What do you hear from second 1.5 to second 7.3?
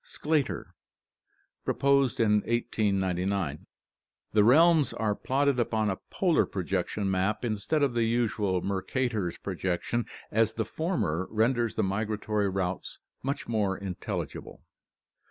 proposed in 1899. The realms are plotted upon a polar projection